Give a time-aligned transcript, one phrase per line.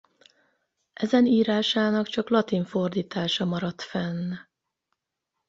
[0.93, 4.33] Ezen írásának csak latin fordítása maradt fenn.